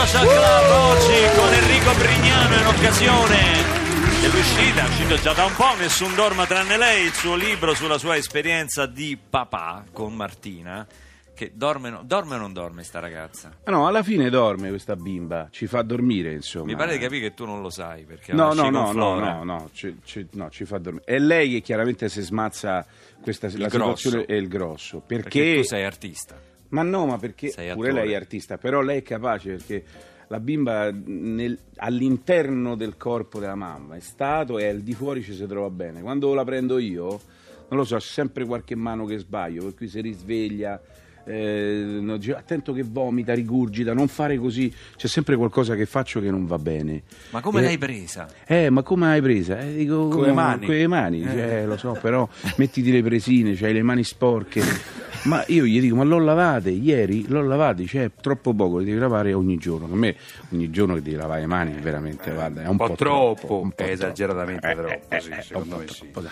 [0.00, 3.36] 2 Social Club oggi con Enrico Brignano in occasione
[4.22, 7.98] dell'uscita, è uscito già da un po', Nessun dorma tranne lei, il suo libro sulla
[7.98, 10.86] sua esperienza di papà con Martina.
[11.34, 13.58] Che dorme, dorme o non dorme sta ragazza?
[13.64, 16.64] Ah, No, alla fine dorme questa bimba, ci fa dormire insomma.
[16.64, 19.44] Mi pare di capire che tu non lo sai perché No, no, no, no, no,
[19.44, 21.04] no, ci, ci- no, ci fa dormire.
[21.04, 22.86] È lei che chiaramente si smazza
[23.20, 24.08] questa la grosso.
[24.08, 25.00] situazione è il grosso.
[25.06, 26.48] Perché Perché, tu sei artista.
[26.70, 29.84] Ma no, ma perché pure lei è artista, però lei è capace perché
[30.28, 35.34] la bimba nel- all'interno del corpo della mamma è stato e al di fuori ci
[35.34, 36.00] si trova bene.
[36.00, 37.08] Quando la prendo io,
[37.68, 40.80] non lo so, c'è sempre qualche mano che sbaglio, per cui si risveglia.
[41.24, 44.72] Eh, attento che vomita, rigurgita, non fare così.
[44.96, 47.02] C'è sempre qualcosa che faccio che non va bene.
[47.30, 48.28] Ma come Eh, l'hai presa?
[48.46, 49.60] eh, ma come hai presa?
[49.60, 50.66] Eh, dico, Con le mani.
[50.66, 51.26] Con le mani, Eh.
[51.26, 54.62] cioè, lo so, però mettiti le presine, c'hai le mani sporche.
[55.24, 57.26] Ma io gli dico, ma l'ho lavate ieri?
[57.28, 59.86] L'ho lavate, cioè è troppo poco, le devi lavare ogni giorno.
[59.86, 60.16] Per me
[60.52, 63.70] ogni giorno che devi lavare le mani veramente, guarda, è un, un po' troppo, un
[63.72, 64.88] po' esageratamente troppo.
[64.88, 65.98] troppo, sì, un secondo po' me sì.
[65.98, 66.30] troppo, dai.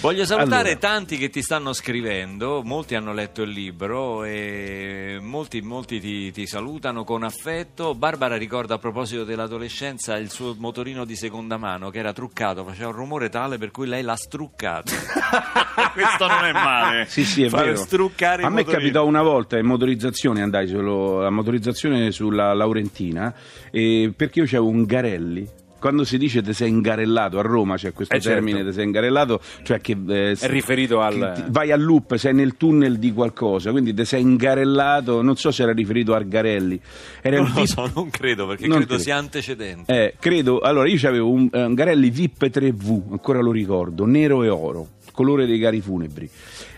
[0.00, 0.76] Voglio salutare Allora.
[0.78, 6.46] tanti che ti stanno scrivendo, molti hanno letto il libro e molti, molti ti, ti
[6.46, 7.94] salutano con affetto.
[7.94, 12.88] Barbara ricorda a proposito dell'adolescenza il suo motorino di seconda mano che era truccato, faceva
[12.88, 14.90] un rumore tale per cui lei l'ha struccato.
[15.92, 17.04] Questo non è male.
[17.06, 17.76] Sì, sì, è Fare vero.
[17.76, 18.82] struccare A me motorini.
[18.84, 23.34] capitò una volta in motorizzazione, andai solo la motorizzazione sulla Laurentina,
[23.70, 25.48] eh, perché io c'avevo un Garelli.
[25.80, 28.36] Quando si dice te sei ingarellato a Roma c'è questo Eh, certo.
[28.44, 32.34] termine te sei ingarellato, cioè che eh, È riferito al- ti- vai al loop, sei
[32.34, 36.80] nel tunnel di qualcosa, quindi te sei ingarellato, non so se era riferito a Argarelli.
[37.22, 39.02] Era Non lo VIP- so, non credo perché Non credo credo.
[39.02, 39.92] sia antecedente.
[39.92, 44.48] eh, credo, allora io avevo un, eh, Garelli VIP 3V, ancora lo ricordo, nero e
[44.50, 46.28] oro, colore dei cari funebri.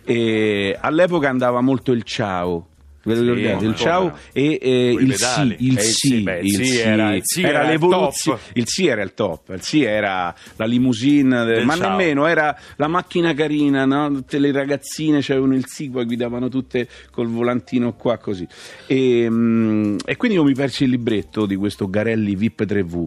[0.05, 2.69] E all'epoca andava molto il ciao.
[3.05, 3.65] Ve lo Sì, ricordate?
[3.67, 7.21] Il ciao e eh, il sì, il Eh, sì, sì, beh, il sì era- il
[7.25, 8.39] sì era l'evoluzione.
[8.39, 8.51] top.
[8.57, 11.89] Il sì era il top, il sì era la limousine, Del ma ciao.
[11.91, 14.09] nemmeno era la macchina carina, no?
[14.13, 18.47] tutte le ragazzine avevano il sì, poi guidavano tutte col volantino qua così.
[18.87, 23.05] E, mm, e quindi io mi persi il libretto di questo Garelli VIP 3V.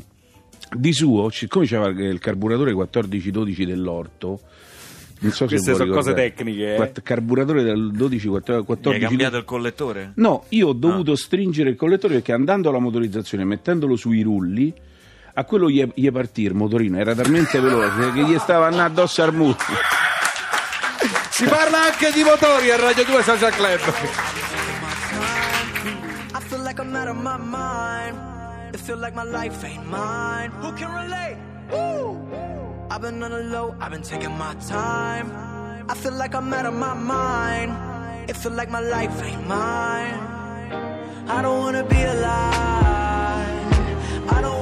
[0.77, 4.41] Di suo, siccome c'era il carburatore 1412 dell'orto,
[5.19, 6.21] non so Queste sono cose ricordate.
[6.35, 6.75] tecniche, eh.
[6.75, 10.11] Quatt- Carburatore del 12 14 Mi hai 14 cambiato il collettore?
[10.15, 11.17] No, io ho dovuto Ah.
[11.17, 14.73] stringere il collettore perché andando alla motorizzazione, mettendolo sui rulli,
[15.37, 19.23] a quello gli, gli partì il motorino, era talmente veloce che gli stava andando addosso
[19.23, 19.57] al muro.
[21.29, 23.79] Si parla anche di motori a Radio 2 Social Club.
[26.33, 28.73] I feel like I'm out of my mind.
[28.73, 30.51] It feel like my life ain't mine.
[30.61, 31.37] Who can relate?
[31.71, 32.64] Woo!
[32.89, 35.31] I've been on the low, I've been taking my time.
[35.89, 38.29] I feel like I'm out of my mind.
[38.29, 40.13] It feel like my life ain't mine.
[41.27, 44.29] I don't wanna be alive.
[44.29, 44.61] I don't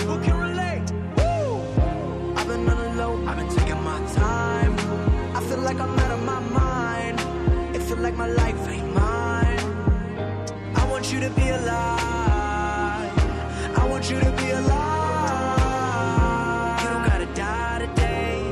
[5.73, 7.17] Like I'm out of my mind.
[7.73, 9.59] It feel like my life ain't mine.
[10.75, 13.13] I want you to be alive.
[13.81, 15.61] I want you to be alive.
[16.81, 18.51] You don't gotta die today.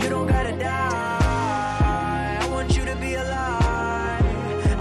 [0.00, 2.38] You don't gotta die.
[2.42, 4.24] I want you to be alive.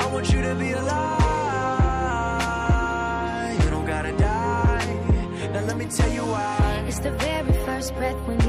[0.04, 0.94] I want you to be alive.
[3.64, 4.86] You don't gotta die.
[5.54, 6.84] Now let me tell you why.
[6.88, 8.40] It's the very first breath when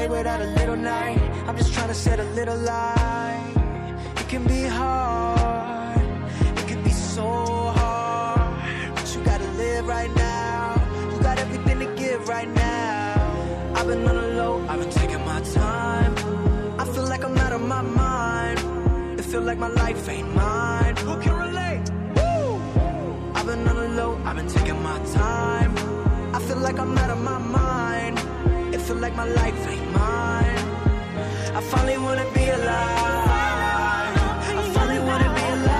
[0.00, 1.20] day without a little night?
[1.46, 3.54] I'm just trying to set a little light.
[4.20, 6.00] It can be hard,
[6.60, 7.28] it can be so
[7.80, 8.52] hard.
[8.94, 10.62] But you gotta live right now.
[11.12, 13.14] You got everything to give right now.
[13.76, 16.12] I've been on the low, I've been taking my time.
[16.82, 18.58] I feel like I'm out of my mind.
[19.32, 20.96] feel like my life ain't mine.
[21.06, 21.84] Who can relate?
[22.16, 22.48] Woo!
[23.36, 25.72] I've been on the low, I've been taking my time.
[26.36, 27.59] I feel like I'm out of my mind.
[29.00, 30.58] Like my life ain't mine.
[31.56, 34.16] I finally wanna be alive.
[34.60, 35.78] I finally wanna be alive.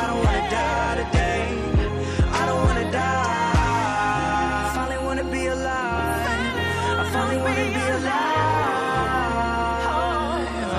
[0.00, 1.46] I don't wanna die today.
[2.40, 4.64] I don't wanna die.
[4.64, 6.54] I finally wanna be alive.
[7.02, 8.16] I finally wanna be alive.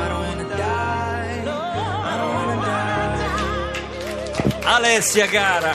[0.02, 1.38] I don't wanna die.
[2.12, 3.18] I don't wanna die.
[4.74, 5.74] Alessia cara.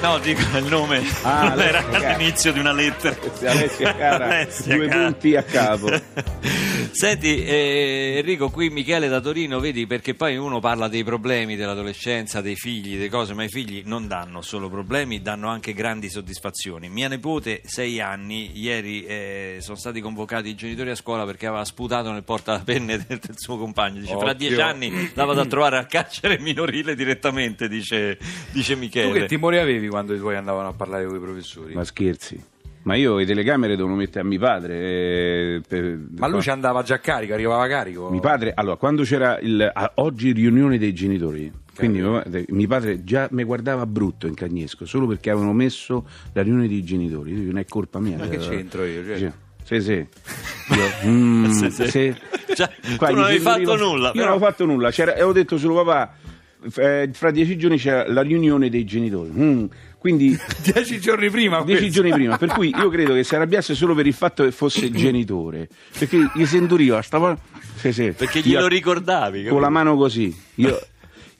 [0.00, 1.02] No, dico il nome.
[1.22, 3.16] Ah, era all'inizio di una lettera.
[3.46, 5.02] Alessia Cara, Alessia due Cara.
[5.04, 5.88] punti a capo.
[6.90, 12.40] Senti, eh, Enrico, qui Michele da Torino, vedi, perché poi uno parla dei problemi dell'adolescenza,
[12.40, 16.88] dei figli, delle cose, ma i figli non danno solo problemi, danno anche grandi soddisfazioni.
[16.88, 21.64] Mia nipote, sei anni, ieri eh, sono stati convocati i genitori a scuola perché aveva
[21.64, 24.00] sputato nel portapenne del, del suo compagno.
[24.00, 28.18] Dice, fra dieci anni la vado a trovare al carcere minorile direttamente, dice,
[28.50, 29.20] dice Tu Michele.
[29.20, 31.74] che timori avevi quando i tuoi andavano a parlare con i professori?
[31.74, 32.56] Ma scherzi.
[32.88, 34.74] Ma io le telecamere devono mettere a mio padre.
[34.78, 38.08] eh, per- Ma lui ci andava già carico, arrivava carico.
[38.08, 42.66] Mio padre, allora, quando c'era il, a- oggi riunione dei genitori, quindi mio, padre- mio
[42.66, 47.34] padre già mi guardava brutto in Cagnesco solo perché avevano messo la riunione dei genitori.
[47.34, 48.16] Io- Non è colpa mia.
[48.16, 49.04] Ma che eh, c'entro io?
[49.04, 49.32] Cioè-
[49.64, 49.82] Sì, sì.
[49.82, 50.06] sì.
[50.74, 51.86] Io, mm, Sì, sì.
[51.88, 52.14] sì.
[52.54, 54.06] Cioè, Qua non avevi fatto nulla.
[54.08, 54.90] Io però- non avevo fatto nulla.
[54.90, 56.14] C'era, avevo detto solo papà.
[56.76, 59.30] eh, fra dieci giorni c'era la riunione dei genitori.
[59.30, 59.64] Mm,
[59.98, 61.62] quindi Dieci giorni prima.
[61.62, 62.00] dieci questo.
[62.00, 64.90] giorni prima, per cui io credo che si arrabbiasse solo per il fatto che fosse
[64.92, 65.68] genitore,
[65.98, 67.36] perché gli senturiva, stava
[67.76, 68.12] sì, sì.
[68.12, 69.44] Perché Io- glielo ricordavi.
[69.44, 69.70] con la capito?
[69.70, 70.36] mano così.
[70.56, 70.80] Io,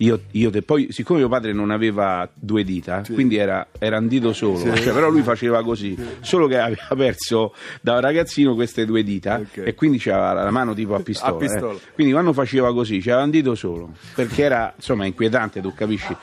[0.00, 4.06] io, io te- poi, siccome mio padre non aveva due dita, quindi era, era un
[4.06, 9.02] dito solo, cioè, però lui faceva così, solo che aveva perso da ragazzino queste due
[9.02, 9.62] dita Ok.
[9.66, 11.32] e quindi c'aveva la mano tipo a pistola.
[11.34, 11.72] A pistola.
[11.72, 11.78] eh.
[11.94, 16.16] Quindi quando faceva così, c'aveva un dito solo, perché era insomma inquietante, tu capisci?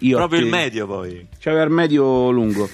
[0.00, 1.26] Io Proprio te- il medio poi.
[1.38, 2.68] C'aveva il medio lungo.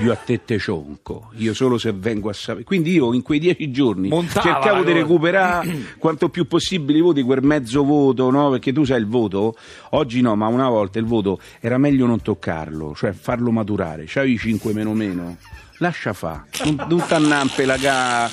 [0.00, 2.64] Io a te te cionco, io solo se vengo a sapere.
[2.64, 7.22] Quindi io in quei dieci giorni Montava cercavo di recuperare quanto più possibile i voti,
[7.22, 8.50] quel mezzo voto, no?
[8.50, 9.54] Perché tu sai il voto,
[9.90, 14.04] oggi no, ma una volta il voto era meglio non toccarlo, cioè farlo maturare.
[14.06, 15.36] C'avevi 5 meno meno,
[15.78, 18.30] lascia fa, non, non t'annampe la ga.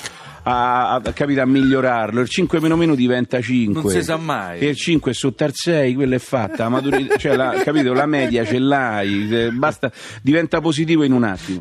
[0.51, 4.59] A, a, capito, a migliorarlo il 5 meno meno diventa 5 Non si sa mai.
[4.59, 7.93] e il 5 è sotto al 6 quella è fatta la maturità- cioè la, capito
[7.93, 9.91] la media ce l'hai basta
[10.23, 11.59] diventa positivo in un attimo.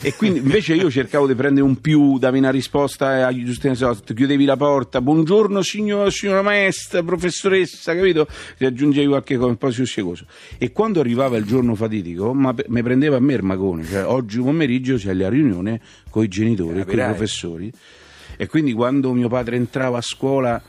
[0.00, 5.00] E quindi invece io cercavo di prendere un più davi una risposta chiudevi la porta
[5.00, 8.26] buongiorno signor, signora maestra professoressa capito?
[8.56, 10.26] Ti aggiungevi qualche cosa un po' sussecoso
[10.58, 14.40] e quando arrivava il giorno fatidico ma mi prendeva a me il magone cioè oggi
[14.40, 15.80] pomeriggio c'è la riunione
[16.10, 17.72] con i genitori con i professori
[18.36, 20.60] e quindi quando mio padre entrava a scuola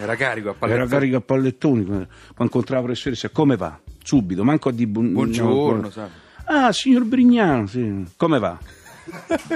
[0.00, 0.86] Era carico a era parlare.
[0.88, 2.06] carico a pallettoni, ma
[2.38, 3.78] incontrava la professoressa, come va?
[4.02, 6.08] Subito, manco a di buon- Buongiorno, no.
[6.44, 8.04] Ah, signor Brignano, sì.
[8.16, 8.58] come va?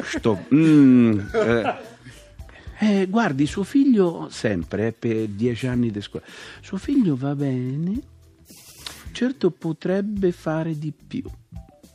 [0.04, 1.74] Sto, mm, eh,
[2.78, 6.24] eh, guardi, suo figlio, sempre, eh, per dieci anni di scuola,
[6.60, 8.00] suo figlio va bene,
[9.12, 11.22] certo potrebbe fare di più.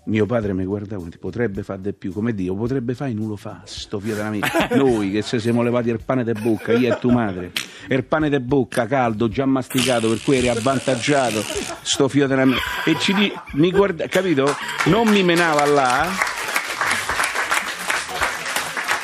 [0.07, 3.27] Mio padre mi guardava, ti potrebbe fare di più, come Dio, potrebbe fare e non
[3.27, 4.45] lo fa, sto figlio della mia.
[4.75, 7.51] Noi che se siamo levati il pane de bocca, io e tua madre,
[7.89, 11.41] il pane de bocca caldo, già masticato, per cui eri avvantaggiato,
[11.81, 12.57] sto figlio della mia.
[12.85, 14.47] E ci di, mi guarda, capito?
[14.85, 16.07] Non mi menava là,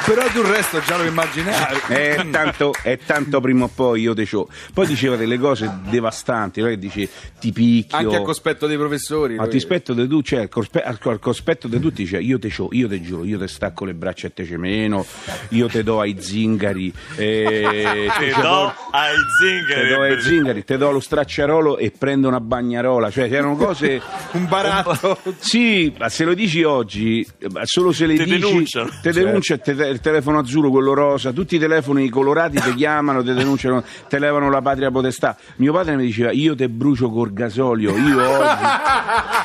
[0.05, 1.79] Però tu il resto già lo immaginavi.
[1.87, 4.47] è tanto, è tanto prima o poi io te c'ho.
[4.73, 7.07] Poi diceva delle cose devastanti, che dice
[7.39, 7.97] ti picchio.
[7.97, 9.37] Anche a cospetto dei professori.
[9.37, 12.39] A lui- rispetto di tu, cioè, al cospe- al al cospetto di tutti, cioè, io
[12.39, 15.05] te c'ho, io te giuro, io te stacco le braccia e te cemeno,
[15.49, 19.89] io te do ai zingari, eh, Te te do ai te zingari.
[19.89, 24.01] do ai zingari, te do lo stracciarolo e prendo una bagnarola, cioè erano cose
[24.33, 25.17] Un baratto.
[25.39, 28.89] sì, ma se lo dici oggi, ma solo se le Te dici, denunciano.
[29.01, 33.21] te denuncia te- te- il telefono azzurro, quello rosa, tutti i telefoni colorati ti chiamano,
[33.23, 35.37] ti denunciano, te levano la patria potestà.
[35.57, 38.61] Mio padre mi diceva: Io te brucio col gasolio, io oggi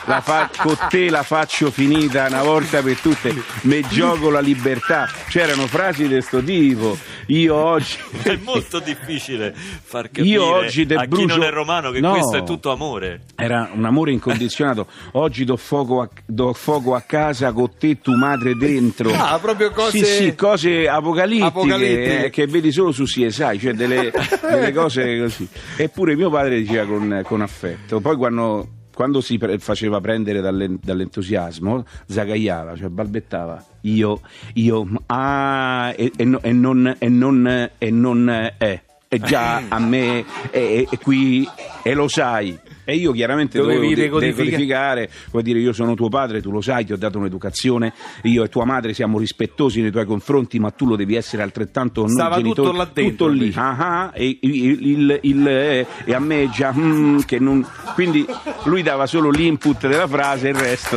[0.07, 5.07] la fa- con te la faccio finita una volta per tutte, me gioco la libertà.
[5.29, 6.97] C'erano frasi di questo tipo.
[7.27, 7.97] Io oggi.
[8.23, 12.01] È molto difficile far capire Io oggi te a chi brucio- non è romano che
[12.01, 12.13] No.
[12.13, 13.23] questo è tutto amore.
[13.35, 14.87] Era un amore incondizionato.
[15.13, 19.11] Oggi do fuoco a, do fuoco a casa con te, tu madre dentro.
[19.13, 22.25] Ah, proprio cose- Sì, sì, cose apocalittiche, Apocalittiche.
[22.27, 24.13] eh, che vedi solo su CSI, cioè delle,
[24.49, 25.49] delle cose così.
[25.77, 27.99] Eppure mio padre diceva con, con affetto.
[28.01, 33.65] Poi quando, quando si pre- faceva prendere dalle- dall'entusiasmo, zagaiava, cioè balbettava.
[33.83, 34.21] Io,
[34.55, 38.55] io, ah, e, e no- e non, e non, e non è.
[38.59, 41.49] E e già a me è, è qui
[41.85, 42.59] e lo sai.
[42.89, 46.53] E io chiaramente Dovevi dovevo de- decodifica- decodificare, vuol dire io sono tuo padre, tu
[46.53, 50.61] lo sai, ti ho dato un'educazione, io e tua madre siamo rispettosi nei tuoi confronti,
[50.61, 53.53] ma tu lo devi essere altrettanto con noi Stava tutto genitori, là dentro, tutto lì,
[53.57, 58.25] ah, ah, e, il, il- il- eh, e a me già, mm, che non, quindi
[58.67, 60.97] lui dava solo l'input della frase e il resto...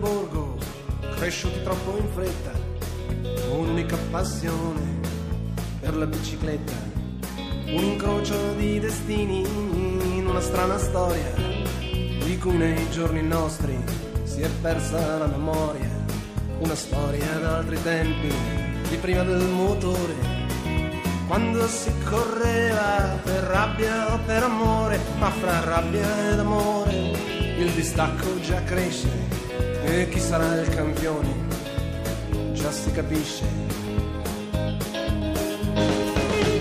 [0.00, 0.56] borgo,
[1.16, 2.52] cresciuti troppo in fretta,
[3.50, 4.98] un'unica passione
[5.78, 6.72] per la bicicletta,
[7.66, 11.32] un incrocio di destini in una strana storia,
[11.78, 13.78] di cui nei giorni nostri
[14.24, 15.90] si è persa la memoria,
[16.60, 18.32] una storia d'altri tempi,
[18.88, 20.14] di prima del motore,
[21.28, 26.94] quando si correva per rabbia o per amore, ma fra rabbia ed amore
[27.58, 29.49] il distacco già cresce
[29.84, 31.28] e chi sarà il campione
[32.52, 33.44] già si capisce.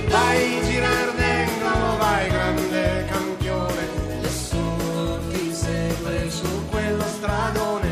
[0.08, 3.88] Vai Girardengo, vai grande campione,
[4.22, 7.89] nessuno ti segue su quello stradone.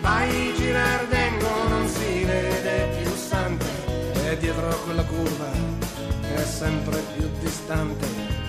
[0.00, 3.66] Vai Girardengo, non si vede più Sante,
[4.28, 5.50] e dietro quella curva
[6.34, 8.39] è sempre più distante.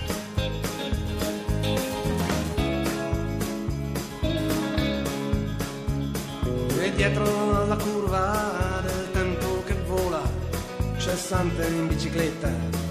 [6.95, 10.21] Dietro alla curva del tempo che vola
[10.97, 12.81] c'è Sante in bicicletta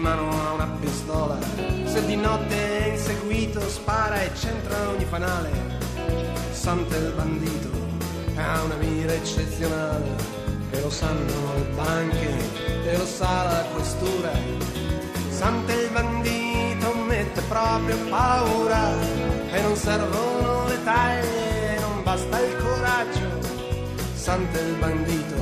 [0.00, 1.38] mano ha una pistola.
[1.84, 5.50] Se di notte è inseguito spara e centra ogni fanale.
[6.52, 7.68] Sante il bandito
[8.36, 10.38] ha una mira eccezionale.
[10.70, 12.32] E lo sanno le banche,
[12.84, 14.30] e lo sa la questura.
[15.28, 18.92] Sante il bandito mette proprio paura
[19.50, 21.69] e non servono le taglie,
[22.10, 23.28] basta il coraggio.
[24.14, 25.36] Sante il bandito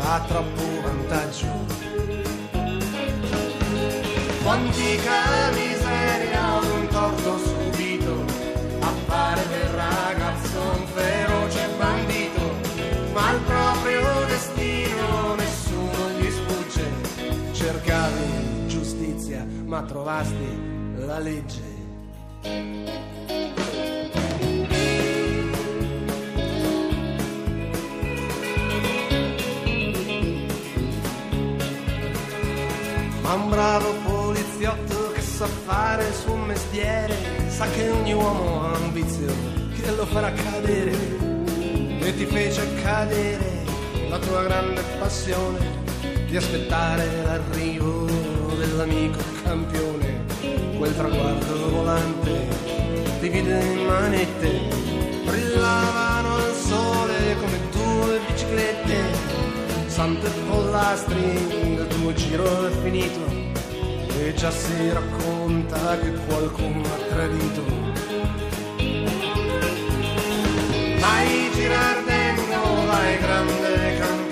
[0.00, 1.46] ha troppo vantaggio.
[4.42, 8.24] Quantica miseria, un torto subito,
[8.80, 12.44] appare del ragazzo un feroce bandito,
[13.12, 17.52] ma al proprio destino nessuno gli sfugge.
[17.52, 20.50] Cercavi giustizia, ma trovasti
[20.96, 21.74] la legge.
[33.54, 37.14] Bravo poliziotto che sa fare il suo mestiere
[37.46, 39.32] sa che ogni uomo ha un vizio
[39.76, 40.90] che lo farà cadere.
[42.00, 43.62] E ti fece cadere
[44.08, 45.60] la tua grande passione
[46.26, 48.06] di aspettare l'arrivo
[48.58, 50.24] dell'amico campione.
[50.76, 52.48] Quel traguardo volante
[53.20, 54.50] ti vide in manette
[55.24, 59.13] brillavano al sole come due biciclette
[59.94, 61.22] Sante pollastri,
[61.76, 63.20] il tuo giro è finito
[64.18, 67.62] e già si racconta che qualcuno ha tradito.
[70.98, 74.23] Vai Girardengo, vai grande campione,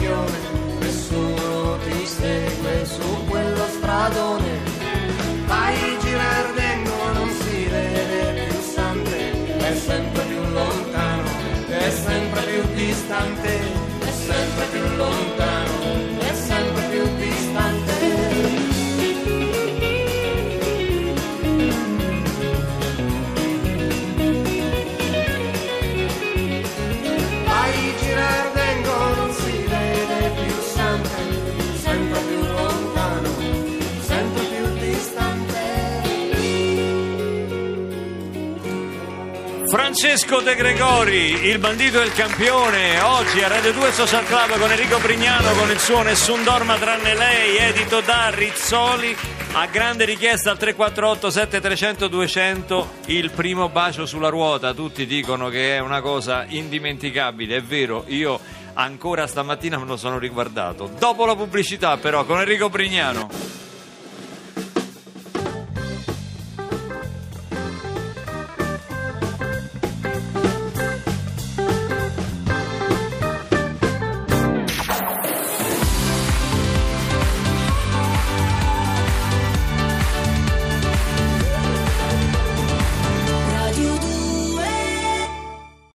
[40.02, 44.68] Francesco De Gregori, il bandito e il campione, oggi a Radio 2 Social Club con
[44.68, 49.16] Enrico Brignano con il suo Nessun dorma tranne lei, edito da Rizzoli.
[49.52, 55.76] A grande richiesta al 348 7300 200 il primo bacio sulla ruota, tutti dicono che
[55.76, 58.40] è una cosa indimenticabile, è vero, io
[58.72, 60.90] ancora stamattina me lo sono riguardato.
[60.98, 63.51] Dopo la pubblicità però con Enrico Brignano.